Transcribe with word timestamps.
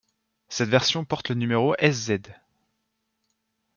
Cette 0.49 0.69
version 0.69 1.05
porte 1.05 1.29
le 1.29 1.35
numéro 1.35 1.75
Sz. 1.77 2.23